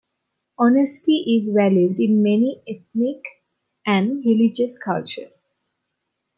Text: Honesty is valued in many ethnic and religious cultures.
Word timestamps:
Honesty 0.57 1.37
is 1.37 1.49
valued 1.49 1.99
in 1.99 2.23
many 2.23 2.59
ethnic 2.67 3.23
and 3.85 4.25
religious 4.25 4.75
cultures. 4.75 5.45